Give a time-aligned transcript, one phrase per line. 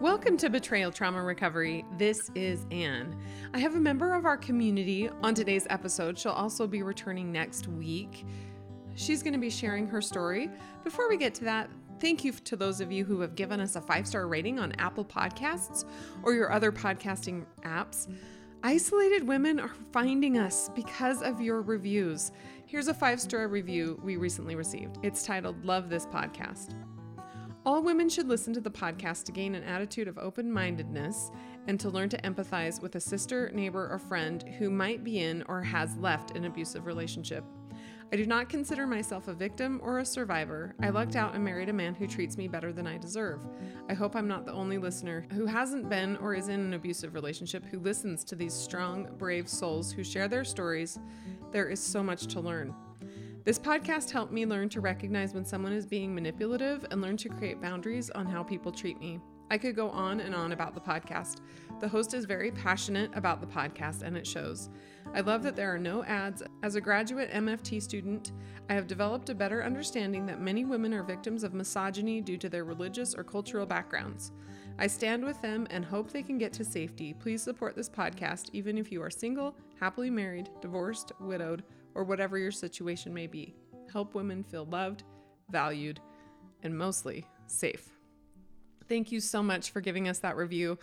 [0.00, 1.82] Welcome to Betrayal Trauma Recovery.
[1.96, 3.16] This is Anne.
[3.54, 6.18] I have a member of our community on today's episode.
[6.18, 8.26] She'll also be returning next week.
[8.94, 10.50] She's going to be sharing her story.
[10.84, 13.74] Before we get to that, thank you to those of you who have given us
[13.76, 15.86] a five star rating on Apple Podcasts
[16.22, 18.06] or your other podcasting apps.
[18.62, 22.32] Isolated women are finding us because of your reviews.
[22.66, 24.98] Here's a five star review we recently received.
[25.02, 26.74] It's titled Love This Podcast.
[27.66, 31.32] All women should listen to the podcast to gain an attitude of open mindedness
[31.66, 35.42] and to learn to empathize with a sister, neighbor, or friend who might be in
[35.48, 37.42] or has left an abusive relationship.
[38.12, 40.76] I do not consider myself a victim or a survivor.
[40.80, 43.44] I lucked out and married a man who treats me better than I deserve.
[43.90, 47.14] I hope I'm not the only listener who hasn't been or is in an abusive
[47.14, 51.00] relationship who listens to these strong, brave souls who share their stories.
[51.50, 52.72] There is so much to learn.
[53.46, 57.28] This podcast helped me learn to recognize when someone is being manipulative and learn to
[57.28, 59.20] create boundaries on how people treat me.
[59.52, 61.42] I could go on and on about the podcast.
[61.78, 64.68] The host is very passionate about the podcast and it shows.
[65.14, 66.42] I love that there are no ads.
[66.64, 68.32] As a graduate MFT student,
[68.68, 72.48] I have developed a better understanding that many women are victims of misogyny due to
[72.48, 74.32] their religious or cultural backgrounds.
[74.80, 77.14] I stand with them and hope they can get to safety.
[77.14, 81.62] Please support this podcast, even if you are single, happily married, divorced, widowed,
[81.96, 83.56] or whatever your situation may be.
[83.92, 85.02] Help women feel loved,
[85.50, 85.98] valued,
[86.62, 87.88] and mostly safe.
[88.88, 90.78] Thank you so much for giving us that review.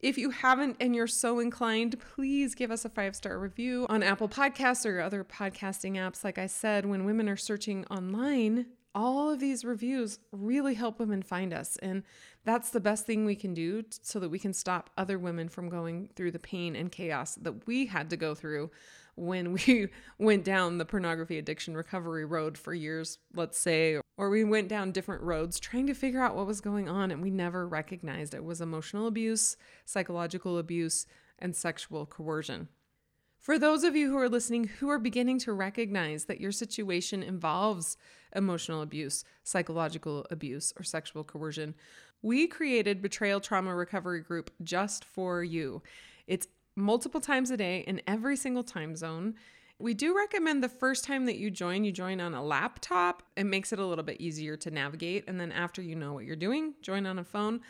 [0.00, 4.02] If you haven't and you're so inclined, please give us a five star review on
[4.02, 6.24] Apple Podcasts or other podcasting apps.
[6.24, 11.22] Like I said, when women are searching online, all of these reviews really help women
[11.22, 11.76] find us.
[11.78, 12.02] And
[12.44, 15.68] that's the best thing we can do so that we can stop other women from
[15.68, 18.70] going through the pain and chaos that we had to go through
[19.14, 24.44] when we went down the pornography addiction recovery road for years, let's say, or we
[24.44, 27.66] went down different roads trying to figure out what was going on and we never
[27.66, 31.06] recognized it was emotional abuse, psychological abuse,
[31.38, 32.68] and sexual coercion.
[33.42, 37.24] For those of you who are listening who are beginning to recognize that your situation
[37.24, 37.96] involves
[38.36, 41.74] emotional abuse, psychological abuse, or sexual coercion,
[42.22, 45.82] we created Betrayal Trauma Recovery Group just for you.
[46.28, 46.46] It's
[46.76, 49.34] multiple times a day in every single time zone.
[49.78, 53.22] We do recommend the first time that you join, you join on a laptop.
[53.36, 55.24] It makes it a little bit easier to navigate.
[55.26, 57.60] And then after you know what you're doing, join on a phone.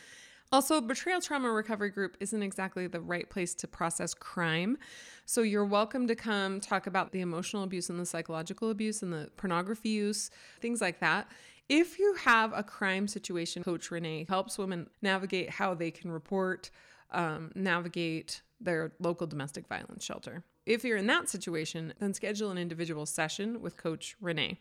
[0.52, 4.76] Also, Betrayal Trauma Recovery Group isn't exactly the right place to process crime.
[5.24, 9.10] So you're welcome to come talk about the emotional abuse and the psychological abuse and
[9.10, 10.30] the pornography use,
[10.60, 11.26] things like that.
[11.70, 16.70] If you have a crime situation, Coach Renee helps women navigate how they can report,
[17.12, 20.44] um, navigate their local domestic violence shelter.
[20.66, 24.60] If you're in that situation, then schedule an individual session with Coach Renee.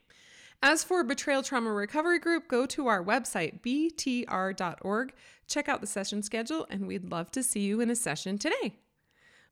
[0.63, 5.13] As for Betrayal Trauma Recovery Group, go to our website, btr.org,
[5.47, 8.75] check out the session schedule, and we'd love to see you in a session today.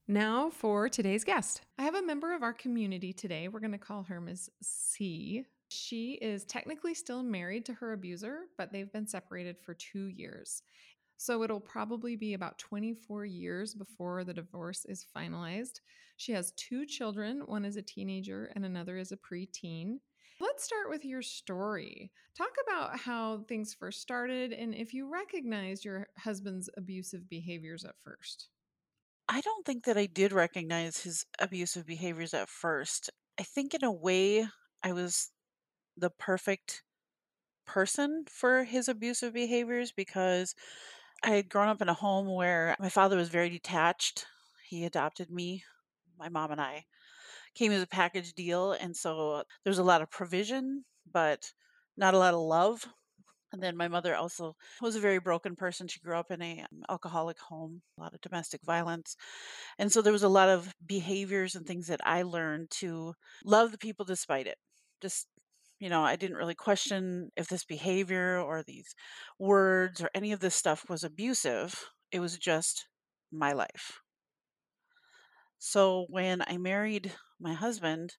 [0.07, 1.61] Now for today's guest.
[1.77, 3.47] I have a member of our community today.
[3.47, 4.49] We're going to call her Ms.
[4.61, 5.45] C.
[5.69, 10.63] She is technically still married to her abuser, but they've been separated for two years.
[11.21, 15.81] So it'll probably be about 24 years before the divorce is finalized.
[16.15, 19.97] She has two children one is a teenager and another is a preteen.
[20.39, 22.13] Let's start with your story.
[22.37, 27.95] Talk about how things first started and if you recognized your husband's abusive behaviors at
[28.01, 28.47] first.
[29.27, 33.09] I don't think that I did recognize his abusive behaviors at first.
[33.37, 34.47] I think, in a way,
[34.81, 35.31] I was
[35.97, 36.83] the perfect
[37.65, 40.55] person for his abusive behaviors because
[41.23, 44.25] I had grown up in a home where my father was very detached.
[44.67, 45.63] He adopted me.
[46.17, 46.85] My mom and I
[47.55, 48.73] came as a package deal.
[48.73, 51.51] And so there was a lot of provision, but
[51.97, 52.87] not a lot of love.
[53.51, 55.87] And then my mother also was a very broken person.
[55.87, 59.17] She grew up in a um, alcoholic home, a lot of domestic violence.
[59.79, 63.71] And so there was a lot of behaviors and things that I learned to love
[63.71, 64.57] the people despite it.
[65.01, 65.27] Just
[65.79, 68.93] you know, I didn't really question if this behavior or these
[69.39, 71.89] words or any of this stuff was abusive.
[72.11, 72.87] It was just
[73.31, 74.01] my life.
[75.57, 78.15] So when I married my husband,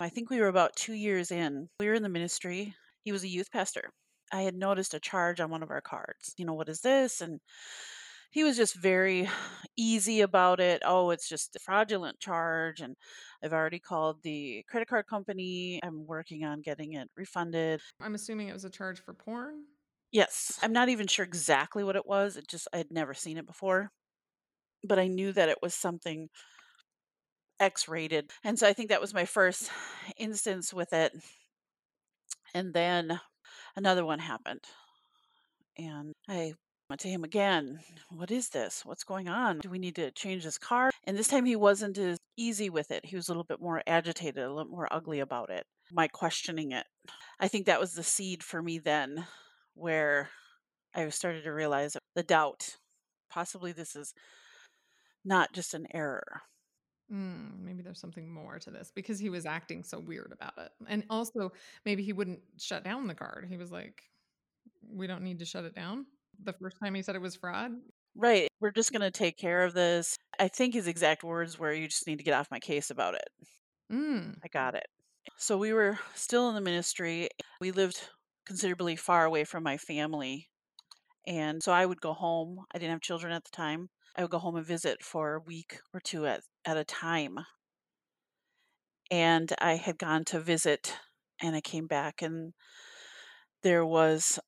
[0.00, 1.68] I think we were about two years in.
[1.78, 2.74] We were in the ministry.
[3.02, 3.90] He was a youth pastor.
[4.32, 6.34] I had noticed a charge on one of our cards.
[6.36, 7.20] You know, what is this?
[7.20, 7.40] And
[8.30, 9.28] he was just very
[9.76, 10.82] easy about it.
[10.84, 12.80] Oh, it's just a fraudulent charge.
[12.80, 12.96] And
[13.42, 15.80] I've already called the credit card company.
[15.82, 17.80] I'm working on getting it refunded.
[18.00, 19.64] I'm assuming it was a charge for porn.
[20.12, 20.58] Yes.
[20.62, 22.36] I'm not even sure exactly what it was.
[22.36, 23.90] It just, I had never seen it before.
[24.84, 26.28] But I knew that it was something
[27.58, 28.30] X rated.
[28.44, 29.70] And so I think that was my first
[30.16, 31.12] instance with it.
[32.54, 33.20] And then
[33.76, 34.64] another one happened.
[35.76, 36.54] And I
[36.98, 38.84] to him again, "What is this?
[38.84, 39.60] What's going on?
[39.60, 42.90] Do we need to change this car?" And this time he wasn't as easy with
[42.90, 43.06] it.
[43.06, 46.72] He was a little bit more agitated, a little more ugly about it, my questioning
[46.72, 46.86] it.
[47.38, 49.26] I think that was the seed for me then
[49.74, 50.30] where
[50.94, 52.76] I started to realize the doubt.
[53.30, 54.12] Possibly this is
[55.24, 56.42] not just an error.
[57.12, 60.70] Mm, maybe there's something more to this because he was acting so weird about it.
[60.88, 61.52] And also,
[61.84, 63.46] maybe he wouldn't shut down the card.
[63.48, 64.02] He was like,
[64.82, 66.06] "We don't need to shut it down."
[66.42, 67.72] The first time he said it was fraud.
[68.14, 68.48] Right.
[68.60, 70.16] We're just going to take care of this.
[70.38, 73.14] I think his exact words were, "You just need to get off my case about
[73.14, 73.28] it."
[73.92, 74.36] Mm.
[74.44, 74.86] I got it.
[75.36, 77.28] So we were still in the ministry.
[77.60, 78.00] We lived
[78.46, 80.48] considerably far away from my family.
[81.26, 82.64] And so I would go home.
[82.74, 83.90] I didn't have children at the time.
[84.16, 87.38] I would go home and visit for a week or two at, at a time.
[89.10, 90.96] And I had gone to visit
[91.40, 92.52] and I came back and
[93.62, 94.38] there was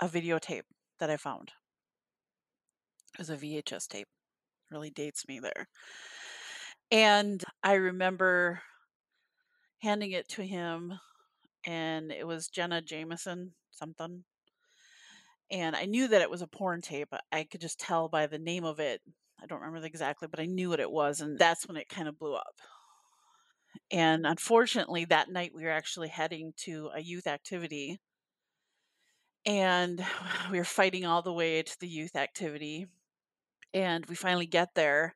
[0.00, 0.62] a videotape
[0.98, 1.52] that I found.
[3.14, 4.08] It was a VHS tape.
[4.70, 5.68] Really dates me there.
[6.90, 8.60] And I remember
[9.82, 10.94] handing it to him
[11.66, 14.24] and it was Jenna Jameson something.
[15.50, 17.12] And I knew that it was a porn tape.
[17.30, 19.00] I could just tell by the name of it.
[19.42, 22.08] I don't remember exactly, but I knew what it was and that's when it kind
[22.08, 22.54] of blew up.
[23.90, 27.98] And unfortunately, that night we were actually heading to a youth activity.
[29.46, 30.04] And
[30.50, 32.86] we were fighting all the way to the youth activity.
[33.72, 35.14] And we finally get there.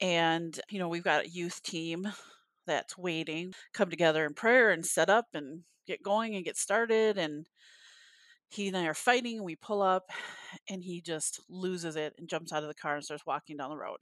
[0.00, 2.06] And, you know, we've got a youth team
[2.66, 7.16] that's waiting, come together in prayer and set up and get going and get started.
[7.16, 7.46] And
[8.50, 9.36] he and I are fighting.
[9.36, 10.10] And we pull up
[10.70, 13.70] and he just loses it and jumps out of the car and starts walking down
[13.70, 13.98] the road.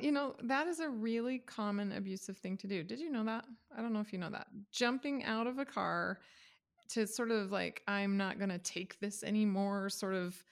[0.00, 2.84] You know, that is a really common abusive thing to do.
[2.84, 3.44] Did you know that?
[3.76, 4.46] I don't know if you know that.
[4.72, 6.20] Jumping out of a car
[6.90, 10.42] to sort of like, I'm not going to take this anymore, sort of,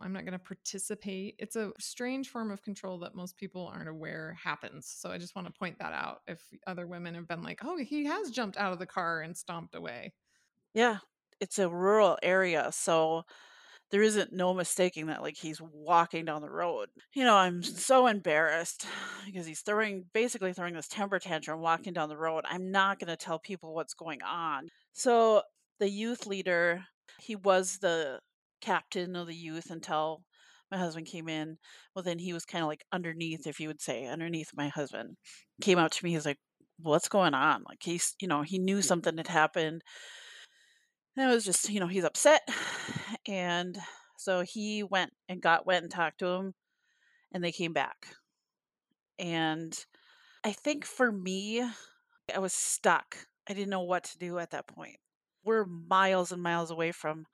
[0.00, 1.36] I'm not going to participate.
[1.38, 4.86] It's a strange form of control that most people aren't aware happens.
[4.86, 6.20] So I just want to point that out.
[6.26, 9.36] If other women have been like, oh, he has jumped out of the car and
[9.36, 10.12] stomped away.
[10.74, 10.98] Yeah,
[11.40, 12.70] it's a rural area.
[12.72, 13.24] So
[13.90, 16.88] there isn't no mistaking that like he's walking down the road.
[17.14, 17.64] You know, I'm mm.
[17.64, 18.86] so embarrassed
[19.26, 22.44] because he's throwing basically throwing this temper tantrum walking down the road.
[22.48, 24.68] I'm not going to tell people what's going on.
[24.92, 25.42] So
[25.78, 26.84] the youth leader,
[27.20, 28.20] he was the
[28.60, 30.22] captain of the youth until
[30.70, 31.58] my husband came in.
[31.94, 35.16] Well, then he was kind of like underneath, if you would say, underneath my husband.
[35.62, 36.38] Came out to me, he's like,
[36.80, 37.64] What's going on?
[37.68, 39.82] Like he's, you know, he knew something had happened.
[41.16, 42.42] And it was just, you know, he's upset.
[43.26, 43.76] And
[44.16, 46.54] so he went and got went and talked to him
[47.32, 48.06] and they came back.
[49.18, 49.76] And
[50.44, 51.62] I think for me,
[52.34, 53.16] I was stuck.
[53.48, 54.96] I didn't know what to do at that point.
[55.48, 57.24] We're miles and miles away from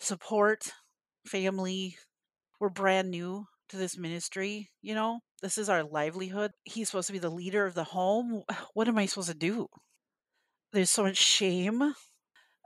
[0.00, 0.72] support,
[1.26, 1.98] family.
[2.58, 5.20] We're brand new to this ministry, you know?
[5.42, 6.52] This is our livelihood.
[6.64, 8.42] He's supposed to be the leader of the home.
[8.72, 9.66] What am I supposed to do?
[10.72, 11.92] There's so much shame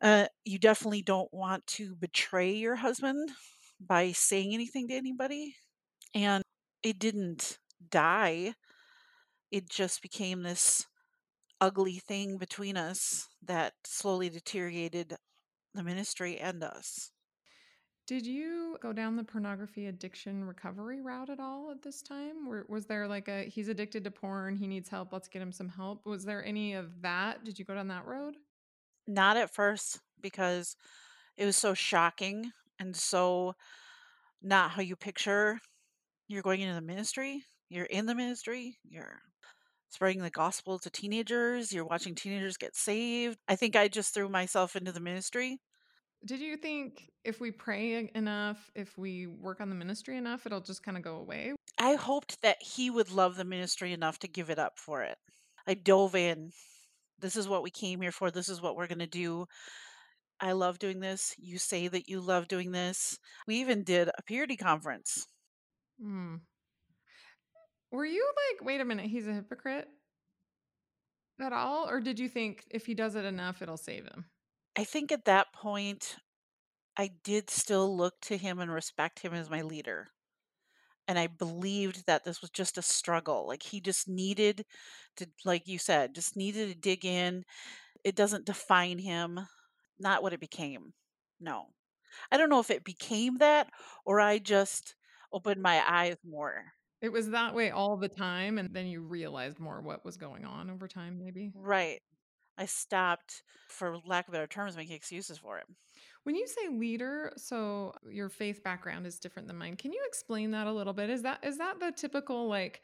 [0.03, 3.31] uh, you definitely don't want to betray your husband
[3.81, 5.57] by saying anything to anybody.
[6.15, 6.43] And
[6.85, 7.59] it didn't
[7.91, 8.55] die,
[9.51, 10.87] it just became this
[11.61, 15.17] ugly thing between us that slowly deteriorated
[15.75, 17.11] the ministry and us.
[18.07, 22.49] Did you go down the pornography addiction recovery route at all at this time?
[22.49, 25.53] Or was there like a he's addicted to porn, he needs help, let's get him
[25.53, 26.05] some help?
[26.07, 27.45] Was there any of that?
[27.45, 28.35] Did you go down that road?
[29.07, 30.77] Not at first because
[31.37, 32.51] it was so shocking
[32.81, 33.55] and so
[34.43, 35.61] not how you picture
[36.31, 37.43] you're going into the ministry.
[37.69, 38.79] You're in the ministry.
[38.89, 39.21] You're
[39.91, 41.73] spreading the gospel to teenagers.
[41.73, 43.39] You're watching teenagers get saved.
[43.47, 45.59] I think I just threw myself into the ministry.
[46.25, 50.61] Did you think if we pray enough, if we work on the ministry enough, it'll
[50.61, 51.55] just kind of go away?
[51.79, 55.17] I hoped that he would love the ministry enough to give it up for it.
[55.67, 56.51] I dove in.
[57.19, 58.31] This is what we came here for.
[58.31, 59.47] This is what we're going to do.
[60.41, 61.35] I love doing this.
[61.39, 63.19] You say that you love doing this.
[63.47, 65.27] We even did a purity conference.
[66.01, 66.37] Hmm.
[67.91, 69.89] Were you like, wait a minute, he's a hypocrite
[71.41, 71.89] at all?
[71.89, 74.27] Or did you think if he does it enough, it'll save him?
[74.77, 76.17] I think at that point,
[76.97, 80.09] I did still look to him and respect him as my leader.
[81.09, 83.47] And I believed that this was just a struggle.
[83.49, 84.65] Like he just needed
[85.17, 87.45] to, like you said, just needed to dig in.
[88.05, 89.41] It doesn't define him,
[89.99, 90.93] not what it became.
[91.41, 91.67] No.
[92.31, 93.71] I don't know if it became that
[94.05, 94.95] or I just
[95.33, 96.65] opened my eyes more.
[97.01, 100.45] It was that way all the time, and then you realized more what was going
[100.45, 101.53] on over time, maybe?
[101.55, 102.01] Right.
[102.59, 105.65] I stopped, for lack of better terms, making excuses for it.
[106.25, 109.77] When you say leader, so your faith background is different than mine.
[109.77, 111.09] Can you explain that a little bit?
[111.09, 112.83] Is that is that the typical like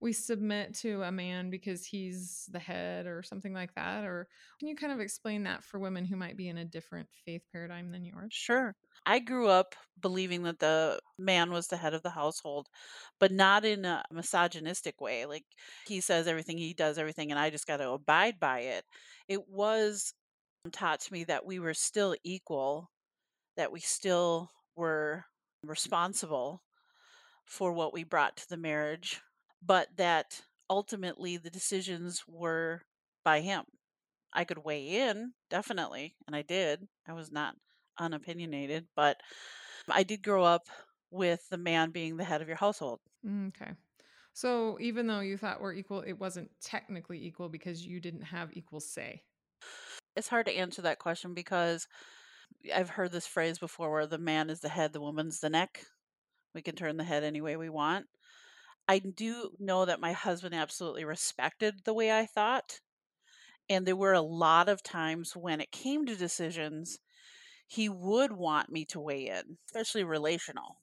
[0.00, 4.28] we submit to a man because he's the head or something like that or
[4.58, 7.42] can you kind of explain that for women who might be in a different faith
[7.52, 8.32] paradigm than yours?
[8.32, 8.74] Sure.
[9.06, 12.68] I grew up believing that the man was the head of the household,
[13.18, 15.26] but not in a misogynistic way.
[15.26, 15.44] Like
[15.86, 18.84] he says everything, he does everything, and I just got to abide by it.
[19.28, 20.12] It was
[20.72, 22.90] taught to me that we were still equal,
[23.56, 25.24] that we still were
[25.62, 26.62] responsible
[27.46, 29.20] for what we brought to the marriage,
[29.64, 32.82] but that ultimately the decisions were
[33.24, 33.64] by him.
[34.32, 36.86] I could weigh in, definitely, and I did.
[37.06, 37.54] I was not
[37.98, 39.16] unopinionated, but
[39.90, 40.68] I did grow up
[41.10, 43.00] with the man being the head of your household.
[43.26, 43.72] Mm, okay.
[44.34, 48.50] So even though you thought we're equal, it wasn't technically equal because you didn't have
[48.52, 49.22] equal say.
[50.14, 51.86] It's hard to answer that question because
[52.74, 55.80] I've heard this phrase before where the man is the head, the woman's the neck.
[56.54, 58.06] We can turn the head any way we want.
[58.88, 62.80] I do know that my husband absolutely respected the way I thought.
[63.68, 67.00] And there were a lot of times when it came to decisions,
[67.66, 70.80] he would want me to weigh in, especially relational.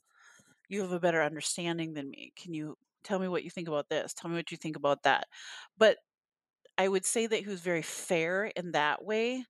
[0.70, 2.34] You have a better understanding than me.
[2.36, 4.14] Can you tell me what you think about this?
[4.14, 5.28] Tell me what you think about that.
[5.78, 5.98] But
[6.78, 9.46] I would say that he was very fair in that way.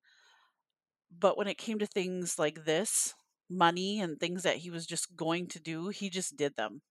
[1.12, 3.16] But when it came to things like this,
[3.50, 6.84] money and things that he was just going to do, he just did them.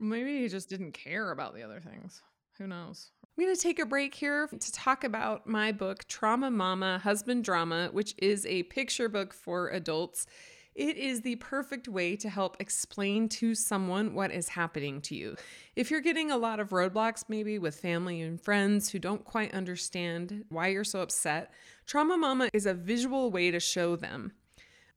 [0.00, 2.22] Maybe he just didn't care about the other things.
[2.58, 3.10] Who knows?
[3.22, 7.44] I'm going to take a break here to talk about my book, Trauma Mama Husband
[7.44, 10.26] Drama, which is a picture book for adults.
[10.74, 15.36] It is the perfect way to help explain to someone what is happening to you.
[15.74, 19.54] If you're getting a lot of roadblocks, maybe with family and friends who don't quite
[19.54, 21.52] understand why you're so upset,
[21.86, 24.32] Trauma Mama is a visual way to show them.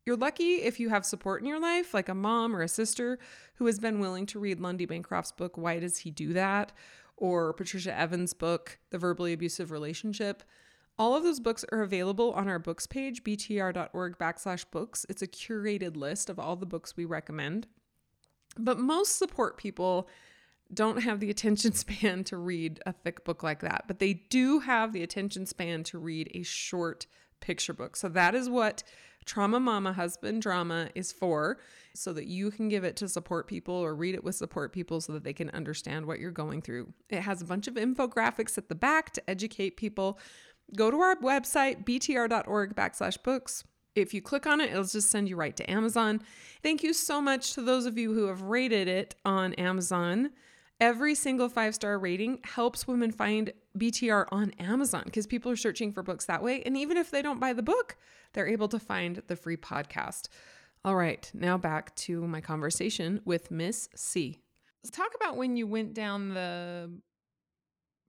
[0.06, 3.20] You're lucky if you have support in your life, like a mom or a sister
[3.56, 6.72] who has been willing to read Lundy Bancroft's book, Why Does He Do That?
[7.22, 10.42] or Patricia Evans' book, The Verbally Abusive Relationship.
[10.98, 15.06] All of those books are available on our books page, btr.org backslash books.
[15.08, 17.68] It's a curated list of all the books we recommend.
[18.58, 20.10] But most support people
[20.74, 24.60] don't have the attention span to read a thick book like that, but they do
[24.60, 27.06] have the attention span to read a short
[27.40, 27.96] picture book.
[27.96, 28.84] So that is what
[29.26, 31.60] Trauma Mama Husband Drama is for,
[31.94, 35.02] so that you can give it to support people or read it with support people
[35.02, 36.94] so that they can understand what you're going through.
[37.10, 40.18] It has a bunch of infographics at the back to educate people.
[40.76, 43.64] Go to our website, btr.org backslash books.
[43.94, 46.22] If you click on it, it'll just send you right to Amazon.
[46.64, 50.32] Thank you so much to those of you who have rated it on Amazon.
[50.80, 55.92] Every single five star rating helps women find BTR on Amazon because people are searching
[55.92, 56.62] for books that way.
[56.64, 57.98] And even if they don't buy the book,
[58.34, 60.28] they're able to find the free podcast.
[60.84, 64.40] All right, now back to my conversation with Miss C.
[64.84, 66.92] Let's talk about when you went down the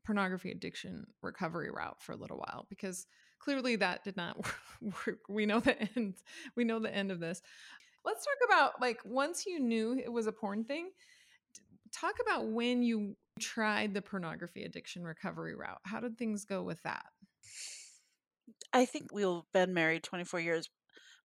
[0.04, 3.07] pornography addiction recovery route for a little while because
[3.38, 4.37] clearly that did not
[4.81, 5.21] work.
[5.28, 6.14] We know the end.
[6.57, 7.42] We know the end of this.
[8.04, 10.90] Let's talk about like once you knew it was a porn thing,
[11.92, 15.81] talk about when you tried the pornography addiction recovery route.
[15.85, 17.07] How did things go with that?
[18.73, 20.69] I think we've been married 24 years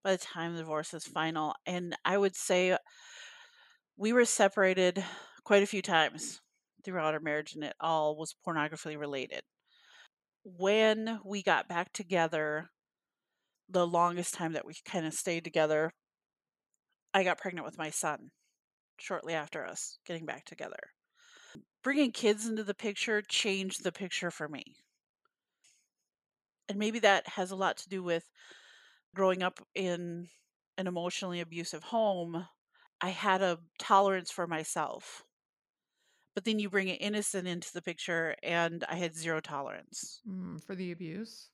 [0.03, 1.53] by the time the divorce is final.
[1.65, 2.77] And I would say
[3.97, 5.03] we were separated
[5.43, 6.41] quite a few times
[6.83, 9.41] throughout our marriage, and it all was pornography related.
[10.43, 12.69] When we got back together,
[13.69, 15.91] the longest time that we kind of stayed together,
[17.13, 18.29] I got pregnant with my son
[18.97, 20.93] shortly after us getting back together.
[21.83, 24.63] Bringing kids into the picture changed the picture for me.
[26.69, 28.29] And maybe that has a lot to do with
[29.15, 30.27] growing up in
[30.77, 32.45] an emotionally abusive home.
[32.99, 35.23] I had a tolerance for myself.
[36.35, 40.63] But then you bring an innocent into the picture, and I had zero tolerance mm,
[40.63, 41.49] for the abuse.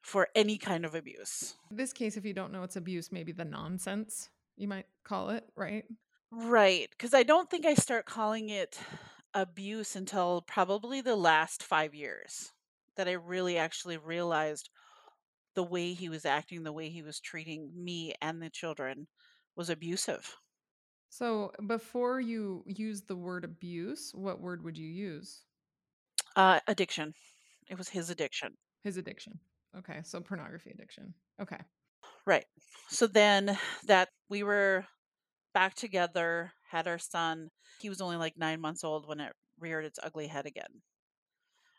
[0.00, 1.56] For any kind of abuse.
[1.72, 5.30] In this case, if you don't know it's abuse, maybe the nonsense, you might call
[5.30, 5.84] it, right?
[6.30, 8.78] Right, because I don't think I start calling it
[9.36, 12.52] abuse until probably the last 5 years
[12.96, 14.70] that I really actually realized
[15.54, 19.06] the way he was acting, the way he was treating me and the children
[19.54, 20.36] was abusive.
[21.08, 25.42] So, before you use the word abuse, what word would you use?
[26.34, 27.14] Uh, addiction.
[27.68, 28.56] It was his addiction.
[28.82, 29.38] His addiction.
[29.78, 31.14] Okay, so pornography addiction.
[31.40, 31.58] Okay.
[32.26, 32.44] Right.
[32.88, 34.84] So then that we were
[35.56, 37.48] back together, had our son.
[37.80, 40.82] He was only like nine months old when it reared its ugly head again.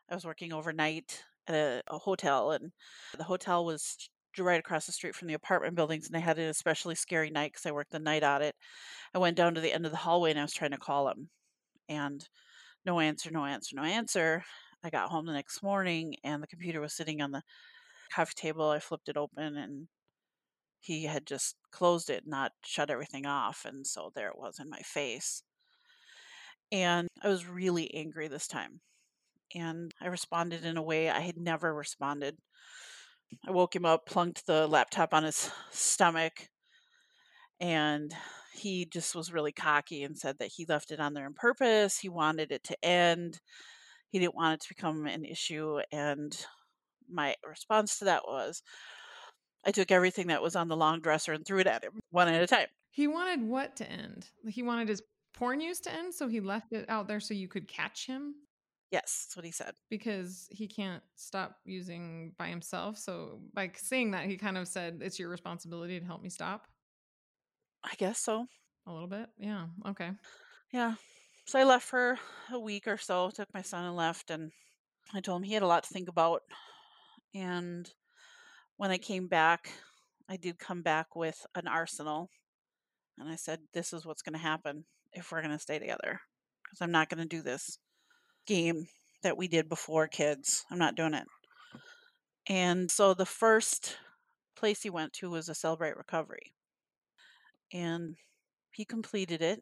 [0.09, 2.71] I was working overnight at a, a hotel, and
[3.15, 6.49] the hotel was right across the street from the apartment buildings, and I had an
[6.49, 8.55] especially scary night because I worked the night audit.
[9.13, 11.07] I went down to the end of the hallway and I was trying to call
[11.09, 11.29] him,
[11.87, 12.27] and
[12.83, 14.43] no answer, no answer, no answer.
[14.83, 17.43] I got home the next morning and the computer was sitting on the
[18.11, 18.69] coffee table.
[18.69, 19.87] I flipped it open and
[20.79, 23.65] he had just closed it, not shut everything off.
[23.65, 25.43] And so there it was in my face.
[26.71, 28.81] And I was really angry this time.
[29.55, 32.37] And I responded in a way I had never responded.
[33.47, 36.49] I woke him up, plunked the laptop on his stomach,
[37.59, 38.13] and
[38.53, 41.97] he just was really cocky and said that he left it on there on purpose.
[41.99, 43.39] He wanted it to end.
[44.09, 45.79] He didn't want it to become an issue.
[45.91, 46.37] And
[47.09, 48.63] my response to that was
[49.65, 52.27] I took everything that was on the long dresser and threw it at him one
[52.27, 52.67] at a time.
[52.91, 54.27] He wanted what to end?
[54.47, 55.01] He wanted his
[55.33, 58.35] porn use to end, so he left it out there so you could catch him?
[58.91, 59.73] Yes, that's what he said.
[59.89, 62.97] Because he can't stop using by himself.
[62.97, 66.67] So by saying that, he kind of said, It's your responsibility to help me stop.
[67.83, 68.45] I guess so.
[68.87, 69.27] A little bit.
[69.37, 69.65] Yeah.
[69.87, 70.11] Okay.
[70.71, 70.95] Yeah.
[71.45, 72.17] So I left for
[72.51, 74.51] a week or so, took my son and left, and
[75.13, 76.41] I told him he had a lot to think about.
[77.35, 77.89] And
[78.77, 79.71] when I came back,
[80.29, 82.29] I did come back with an arsenal.
[83.17, 86.21] And I said, This is what's going to happen if we're going to stay together.
[86.63, 87.79] Because I'm not going to do this
[88.45, 88.87] game
[89.23, 90.65] that we did before kids.
[90.71, 91.25] I'm not doing it.
[92.47, 93.97] And so the first
[94.55, 96.53] place he went to was a Celebrate Recovery.
[97.73, 98.15] And
[98.71, 99.61] he completed it.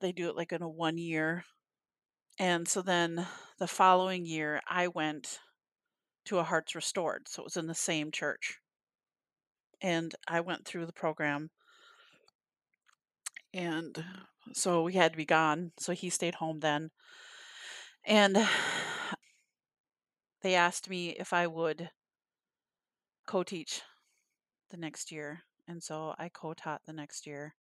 [0.00, 1.44] They do it like in a one year.
[2.38, 3.26] And so then
[3.58, 5.40] the following year, I went
[6.28, 7.26] to a Hearts Restored.
[7.26, 8.58] So it was in the same church.
[9.80, 11.50] And I went through the program.
[13.54, 14.04] And
[14.52, 15.72] so we had to be gone.
[15.78, 16.90] So he stayed home then.
[18.04, 18.46] And
[20.42, 21.90] they asked me if I would
[23.26, 23.80] co teach
[24.70, 25.40] the next year.
[25.66, 27.54] And so I co taught the next year.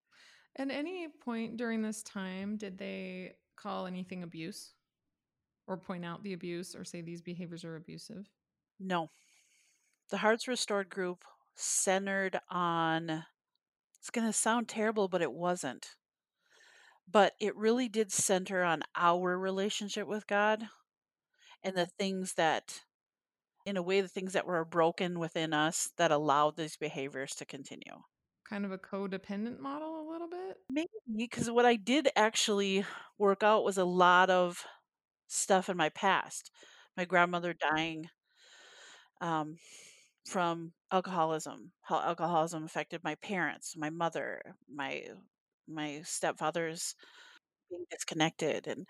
[0.57, 4.73] At any point during this time, did they call anything abuse
[5.67, 8.27] or point out the abuse or say these behaviors are abusive?
[8.79, 9.09] No.
[10.09, 11.23] The Hearts Restored group
[11.55, 13.25] centered on,
[13.99, 15.95] it's going to sound terrible, but it wasn't.
[17.09, 20.67] But it really did center on our relationship with God
[21.63, 22.81] and the things that,
[23.65, 27.45] in a way, the things that were broken within us that allowed these behaviors to
[27.45, 28.03] continue.
[28.47, 30.57] Kind of a codependent model, a little bit?
[30.69, 32.85] Maybe, because what I did actually
[33.17, 34.63] work out was a lot of
[35.27, 36.51] stuff in my past.
[36.95, 38.09] My grandmother dying
[39.21, 39.57] um,
[40.25, 45.05] from alcoholism, how alcoholism affected my parents, my mother, my
[45.67, 46.95] my stepfather's
[47.69, 48.87] being disconnected, and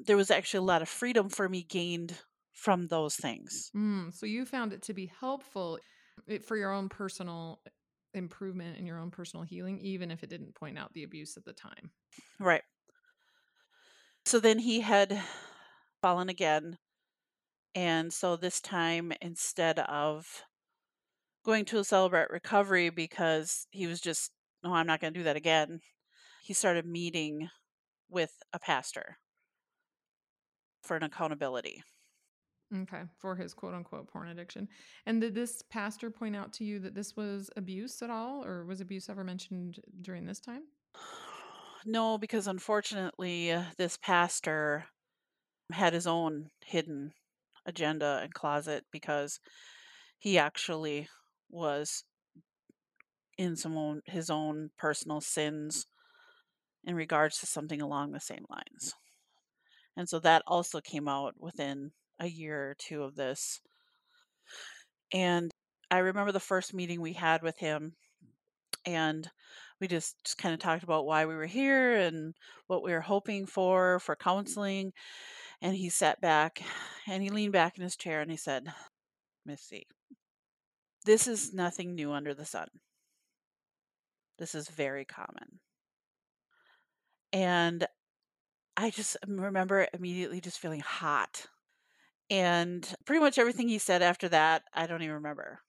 [0.00, 2.20] there was actually a lot of freedom for me gained
[2.52, 3.72] from those things.
[3.74, 5.78] Mm, so you found it to be helpful
[6.42, 7.62] for your own personal
[8.14, 11.44] improvement and your own personal healing, even if it didn't point out the abuse at
[11.44, 11.90] the time.
[12.38, 12.62] Right.
[14.26, 15.22] So then he had
[16.02, 16.78] fallen again.
[17.74, 20.44] And so this time, instead of
[21.44, 24.30] going to a celebrate recovery because he was just,
[24.62, 25.80] no, I'm not going to do that again,
[26.42, 27.48] he started meeting
[28.08, 29.16] with a pastor
[30.82, 31.82] for an accountability.
[32.74, 34.68] Okay, for his quote unquote porn addiction.
[35.06, 38.64] And did this pastor point out to you that this was abuse at all, or
[38.64, 40.62] was abuse ever mentioned during this time?
[41.86, 44.86] No, because unfortunately, uh, this pastor
[45.70, 47.12] had his own hidden
[47.66, 49.40] agenda and closet because
[50.18, 51.08] he actually
[51.50, 52.04] was
[53.36, 55.86] in some own, his own personal sins
[56.84, 58.94] in regards to something along the same lines.
[59.96, 63.60] And so that also came out within a year or two of this.
[65.12, 65.50] And
[65.90, 67.94] I remember the first meeting we had with him,
[68.84, 69.28] and
[69.80, 72.34] we just, just kind of talked about why we were here and
[72.66, 74.92] what we were hoping for for counseling.
[75.64, 76.62] And he sat back
[77.06, 78.66] and he leaned back in his chair and he said,
[79.46, 79.86] Missy,
[81.06, 82.68] this is nothing new under the sun.
[84.38, 85.60] This is very common.
[87.32, 87.86] And
[88.76, 91.46] I just remember immediately just feeling hot.
[92.28, 95.60] And pretty much everything he said after that, I don't even remember.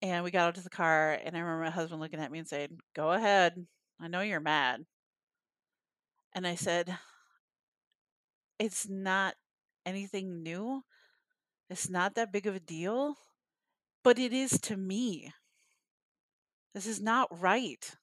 [0.00, 2.38] And we got out to the car, and I remember my husband looking at me
[2.38, 3.66] and saying, Go ahead.
[4.00, 4.86] I know you're mad.
[6.34, 6.96] And I said,
[8.58, 9.34] It's not
[9.86, 10.82] anything new.
[11.70, 13.14] It's not that big of a deal,
[14.02, 15.32] but it is to me.
[16.74, 17.94] This is not right.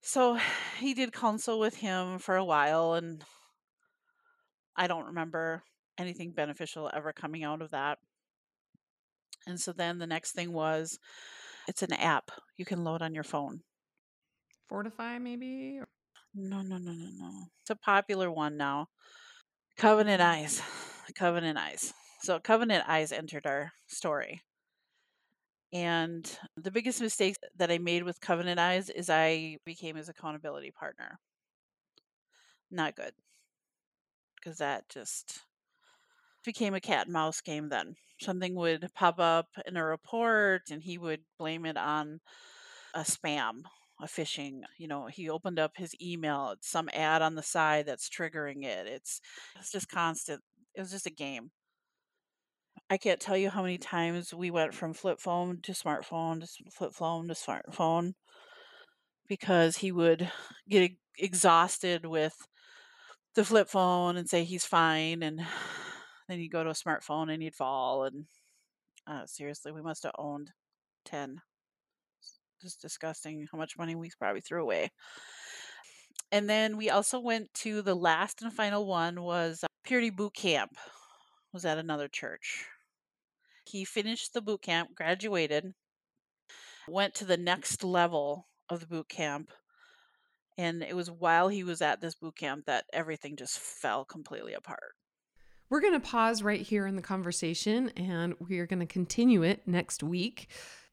[0.00, 0.38] So
[0.78, 3.24] he did counsel with him for a while, and
[4.76, 5.62] I don't remember
[5.98, 7.98] anything beneficial ever coming out of that.
[9.46, 10.98] And so then the next thing was
[11.68, 13.60] it's an app you can load on your phone.
[14.68, 15.80] Fortify, maybe?
[16.34, 17.44] No, no, no, no, no.
[17.60, 18.88] It's a popular one now.
[19.76, 20.26] Covenant mm.
[20.26, 20.62] Eyes.
[21.14, 21.92] Covenant Eyes.
[22.22, 24.42] So Covenant Eyes entered our story.
[25.72, 30.70] And the biggest mistake that I made with Covenant Eyes is I became his accountability
[30.70, 31.18] partner.
[32.70, 33.12] Not good.
[34.36, 35.40] Because that just
[36.44, 37.94] became a cat and mouse game then.
[38.20, 42.20] Something would pop up in a report and he would blame it on
[42.94, 43.62] a spam,
[44.06, 44.62] phishing.
[44.78, 48.64] You know, he opened up his email, it's some ad on the side that's triggering
[48.64, 48.86] it.
[48.86, 49.20] It's
[49.58, 50.40] it's just constant.
[50.74, 51.50] It was just a game.
[52.90, 56.70] I can't tell you how many times we went from flip phone to smartphone to
[56.70, 58.14] flip phone to smartphone
[59.28, 60.30] because he would
[60.68, 62.34] get exhausted with
[63.34, 65.40] the flip phone and say he's fine and
[66.28, 68.26] then you go to a smartphone and you'd fall and
[69.06, 70.50] uh, seriously we must have owned
[71.04, 71.40] 10
[72.62, 74.90] just disgusting how much money we probably threw away.
[76.30, 80.34] And then we also went to the last and final one was uh, purity boot
[80.34, 80.72] camp
[81.52, 82.64] was at another church.
[83.66, 85.74] He finished the boot camp graduated
[86.88, 89.50] went to the next level of the boot camp
[90.58, 94.52] and it was while he was at this boot camp that everything just fell completely
[94.52, 94.94] apart.
[95.70, 99.42] We're going to pause right here in the conversation and we are going to continue
[99.42, 100.48] it next week.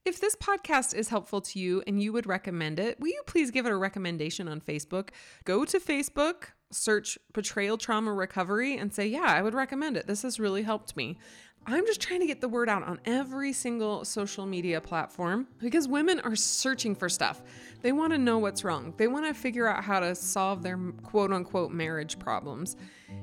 [0.09, 3.51] If this podcast is helpful to you and you would recommend it, will you please
[3.51, 5.09] give it a recommendation on Facebook?
[5.45, 10.07] Go to Facebook, search Betrayal Trauma Recovery, and say, Yeah, I would recommend it.
[10.07, 11.19] This has really helped me.
[11.67, 15.87] I'm just trying to get the word out on every single social media platform because
[15.87, 17.43] women are searching for stuff.
[17.83, 20.79] They want to know what's wrong, they want to figure out how to solve their
[21.03, 22.77] quote unquote marriage problems.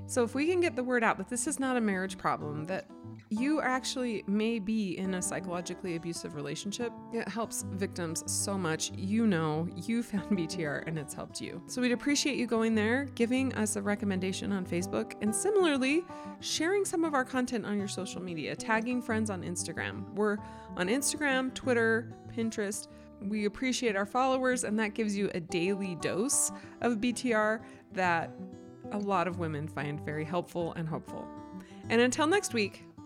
[0.07, 2.65] So, if we can get the word out that this is not a marriage problem,
[2.67, 2.87] that
[3.29, 8.93] you actually may be in a psychologically abusive relationship, it helps victims so much.
[8.97, 11.61] You know, you found BTR and it's helped you.
[11.67, 16.05] So, we'd appreciate you going there, giving us a recommendation on Facebook, and similarly,
[16.41, 20.09] sharing some of our content on your social media, tagging friends on Instagram.
[20.15, 20.39] We're
[20.77, 22.87] on Instagram, Twitter, Pinterest.
[23.21, 27.61] We appreciate our followers, and that gives you a daily dose of BTR
[27.93, 28.31] that
[28.93, 31.27] a lot of women find very helpful and hopeful.
[31.89, 32.86] And until next week,